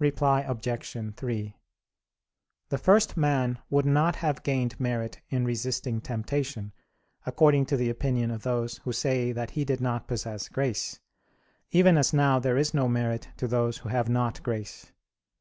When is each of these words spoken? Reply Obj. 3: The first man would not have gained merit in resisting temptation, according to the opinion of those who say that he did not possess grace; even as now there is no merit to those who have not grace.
Reply 0.00 0.40
Obj. 0.40 1.14
3: 1.14 1.56
The 2.70 2.76
first 2.78 3.16
man 3.16 3.60
would 3.70 3.86
not 3.86 4.16
have 4.16 4.42
gained 4.42 4.80
merit 4.80 5.20
in 5.28 5.44
resisting 5.44 6.00
temptation, 6.00 6.72
according 7.24 7.66
to 7.66 7.76
the 7.76 7.88
opinion 7.88 8.32
of 8.32 8.42
those 8.42 8.78
who 8.78 8.92
say 8.92 9.30
that 9.30 9.52
he 9.52 9.64
did 9.64 9.80
not 9.80 10.08
possess 10.08 10.48
grace; 10.48 10.98
even 11.70 11.96
as 11.96 12.12
now 12.12 12.40
there 12.40 12.56
is 12.56 12.74
no 12.74 12.88
merit 12.88 13.28
to 13.36 13.46
those 13.46 13.78
who 13.78 13.90
have 13.90 14.08
not 14.08 14.42
grace. 14.42 14.90